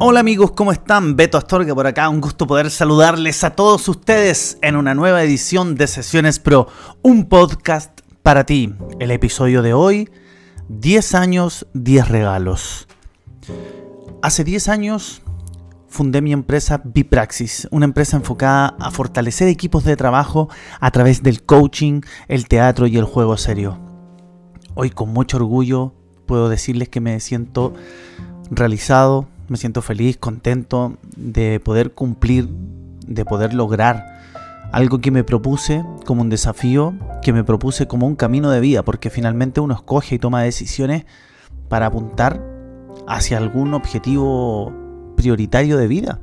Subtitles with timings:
[0.00, 1.16] Hola amigos, ¿cómo están?
[1.16, 5.74] Beto Astorga por acá, un gusto poder saludarles a todos ustedes en una nueva edición
[5.74, 6.68] de Sesiones Pro,
[7.02, 8.72] un podcast para ti.
[9.00, 10.08] El episodio de hoy,
[10.68, 12.86] 10 años, 10 regalos.
[14.22, 15.22] Hace 10 años
[15.88, 21.42] fundé mi empresa Bipraxis, una empresa enfocada a fortalecer equipos de trabajo a través del
[21.42, 23.80] coaching, el teatro y el juego serio.
[24.76, 25.92] Hoy con mucho orgullo
[26.24, 27.74] puedo decirles que me siento
[28.48, 32.48] realizado, me siento feliz, contento de poder cumplir,
[33.06, 34.18] de poder lograr
[34.72, 38.82] algo que me propuse como un desafío, que me propuse como un camino de vida,
[38.82, 41.06] porque finalmente uno escoge y toma decisiones
[41.68, 42.42] para apuntar
[43.06, 44.72] hacia algún objetivo
[45.16, 46.20] prioritario de vida.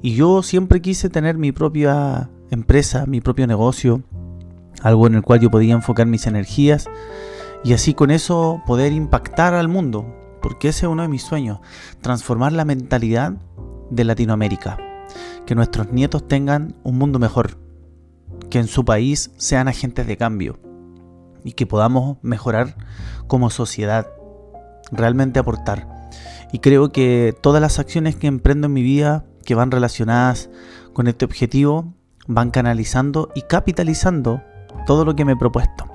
[0.00, 4.02] Y yo siempre quise tener mi propia empresa, mi propio negocio,
[4.82, 6.88] algo en el cual yo podía enfocar mis energías
[7.64, 10.06] y así con eso poder impactar al mundo,
[10.40, 11.60] porque ese es uno de mis sueños,
[12.00, 13.32] transformar la mentalidad
[13.90, 14.78] de Latinoamérica,
[15.46, 17.58] que nuestros nietos tengan un mundo mejor,
[18.50, 20.58] que en su país sean agentes de cambio.
[21.44, 22.76] Y que podamos mejorar
[23.26, 24.08] como sociedad,
[24.90, 26.10] realmente aportar.
[26.52, 30.50] Y creo que todas las acciones que emprendo en mi vida, que van relacionadas
[30.92, 31.94] con este objetivo,
[32.26, 34.42] van canalizando y capitalizando
[34.86, 35.87] todo lo que me he propuesto.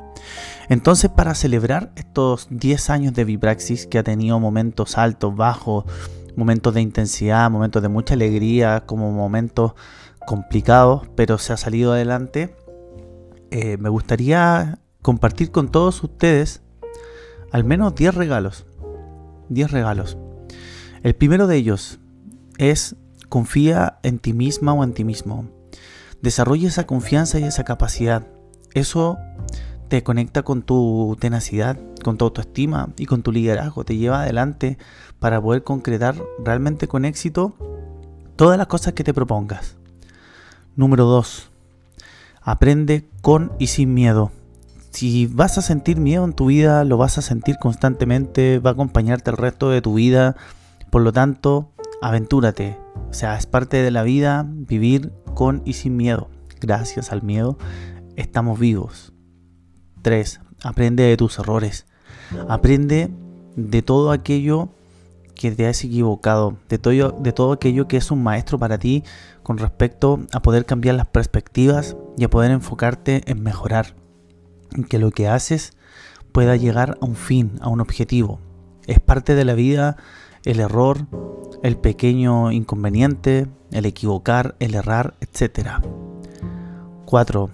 [0.69, 5.85] Entonces, para celebrar estos 10 años de Vibraxis, que ha tenido momentos altos, bajos,
[6.35, 9.73] momentos de intensidad, momentos de mucha alegría, como momentos
[10.25, 12.55] complicados, pero se ha salido adelante,
[13.51, 16.61] eh, me gustaría compartir con todos ustedes
[17.51, 18.65] al menos 10 regalos.
[19.49, 20.17] 10 regalos.
[21.03, 21.99] El primero de ellos
[22.57, 22.95] es
[23.29, 25.49] confía en ti misma o en ti mismo.
[26.21, 28.25] Desarrolla esa confianza y esa capacidad.
[28.73, 29.17] Eso
[29.93, 33.83] te conecta con tu tenacidad, con tu autoestima y con tu liderazgo.
[33.83, 34.79] Te lleva adelante
[35.19, 37.53] para poder concretar realmente con éxito
[38.35, 39.75] todas las cosas que te propongas.
[40.75, 41.51] Número 2.
[42.41, 44.31] Aprende con y sin miedo.
[44.89, 48.73] Si vas a sentir miedo en tu vida, lo vas a sentir constantemente, va a
[48.73, 50.35] acompañarte el resto de tu vida.
[50.89, 51.69] Por lo tanto,
[52.01, 52.79] aventúrate.
[53.11, 56.31] O sea, es parte de la vida vivir con y sin miedo.
[56.59, 57.59] Gracias al miedo
[58.15, 59.13] estamos vivos.
[60.03, 60.41] 3.
[60.63, 61.87] Aprende de tus errores.
[62.47, 63.09] Aprende
[63.55, 64.69] de todo aquello
[65.33, 69.03] que te has equivocado, de todo, de todo aquello que es un maestro para ti
[69.41, 73.95] con respecto a poder cambiar las perspectivas y a poder enfocarte en mejorar.
[74.89, 75.73] Que lo que haces
[76.31, 78.39] pueda llegar a un fin, a un objetivo.
[78.85, 79.97] Es parte de la vida
[80.43, 81.07] el error,
[81.63, 85.81] el pequeño inconveniente, el equivocar, el errar, etc.
[87.05, 87.49] 4.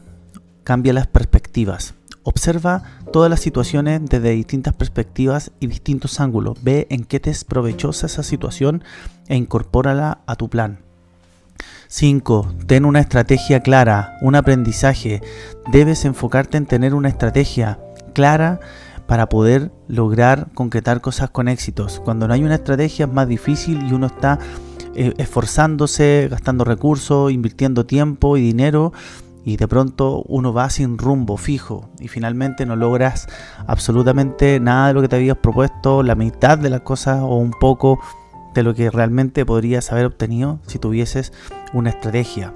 [0.63, 1.93] Cambia las perspectivas.
[2.23, 6.57] Observa todas las situaciones desde distintas perspectivas y distintos ángulos.
[6.61, 8.83] Ve en qué te es provechosa esa situación
[9.27, 10.79] e incorpórala a tu plan.
[11.87, 12.53] 5.
[12.67, 15.21] Ten una estrategia clara, un aprendizaje.
[15.71, 17.79] Debes enfocarte en tener una estrategia
[18.13, 18.59] clara
[19.07, 21.99] para poder lograr concretar cosas con éxitos.
[21.99, 24.37] Cuando no hay una estrategia es más difícil y uno está
[24.93, 28.93] eh, esforzándose, gastando recursos, invirtiendo tiempo y dinero
[29.45, 33.27] y de pronto uno va sin rumbo fijo y finalmente no logras
[33.67, 37.51] absolutamente nada de lo que te habías propuesto, la mitad de las cosas o un
[37.51, 37.99] poco
[38.53, 41.33] de lo que realmente podrías haber obtenido si tuvieses
[41.73, 42.53] una estrategia.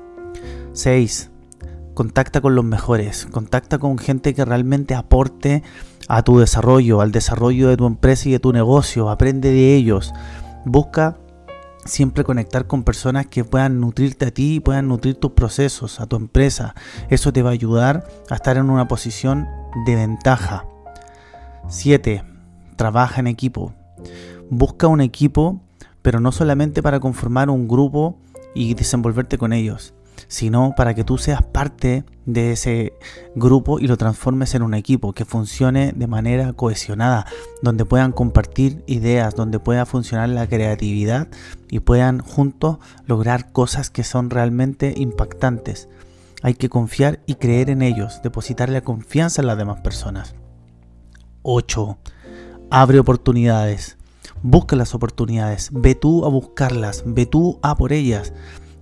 [0.74, 1.30] 6.
[1.94, 5.64] Contacta con los mejores, contacta con gente que realmente aporte
[6.08, 10.14] a tu desarrollo, al desarrollo de tu empresa y de tu negocio, aprende de ellos.
[10.66, 11.18] Busca
[11.86, 16.08] siempre conectar con personas que puedan nutrirte a ti y puedan nutrir tus procesos, a
[16.08, 16.76] tu empresa.
[17.10, 19.48] Eso te va a ayudar a estar en una posición
[19.86, 20.66] de ventaja.
[21.68, 22.24] 7.
[22.76, 23.74] Trabaja en equipo.
[24.50, 25.62] Busca un equipo,
[26.02, 28.18] pero no solamente para conformar un grupo
[28.54, 29.94] y desenvolverte con ellos,
[30.28, 32.94] sino para que tú seas parte de ese
[33.36, 37.26] grupo y lo transformes en un equipo que funcione de manera cohesionada,
[37.62, 41.28] donde puedan compartir ideas, donde pueda funcionar la creatividad
[41.70, 45.90] y puedan juntos lograr cosas que son realmente impactantes.
[46.42, 50.36] Hay que confiar y creer en ellos, depositarle confianza en las demás personas.
[51.44, 51.98] 8.
[52.70, 53.98] Abre oportunidades.
[54.42, 58.34] Busca las oportunidades, ve tú a buscarlas, ve tú a por ellas.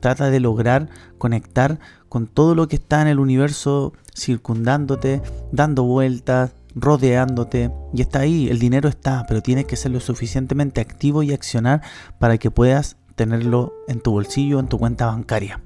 [0.01, 5.21] Trata de lograr conectar con todo lo que está en el universo circundándote,
[5.53, 10.81] dando vueltas, rodeándote y está ahí, el dinero está, pero tienes que ser lo suficientemente
[10.81, 11.81] activo y accionar
[12.19, 15.62] para que puedas tenerlo en tu bolsillo, en tu cuenta bancaria.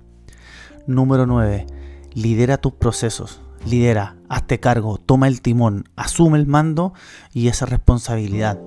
[0.87, 1.65] Número 9.
[2.13, 3.41] Lidera tus procesos.
[3.65, 6.93] Lidera, hazte cargo, toma el timón, asume el mando
[7.33, 8.59] y esa responsabilidad.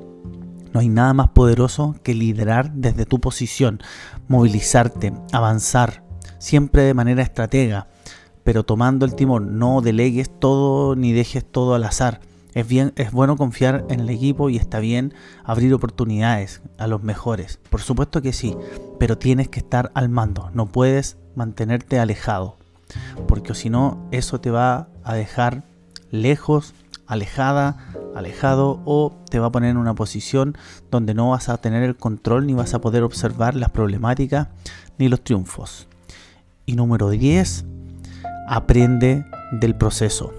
[0.72, 3.80] No hay nada más poderoso que liderar desde tu posición,
[4.28, 6.04] movilizarte, avanzar,
[6.38, 7.88] siempre de manera estratega,
[8.44, 9.58] pero tomando el timón.
[9.58, 12.20] No delegues todo ni dejes todo al azar.
[12.54, 17.02] Es, bien, es bueno confiar en el equipo y está bien abrir oportunidades a los
[17.02, 17.60] mejores.
[17.70, 18.56] Por supuesto que sí,
[18.98, 20.50] pero tienes que estar al mando.
[20.54, 22.56] No puedes mantenerte alejado,
[23.26, 25.64] porque si no, eso te va a dejar
[26.10, 26.74] lejos,
[27.08, 27.78] alejada,
[28.14, 30.56] alejado o te va a poner en una posición
[30.90, 34.48] donde no vas a tener el control ni vas a poder observar las problemáticas
[34.98, 35.88] ni los triunfos.
[36.66, 37.64] Y número 10,
[38.48, 40.32] aprende del proceso.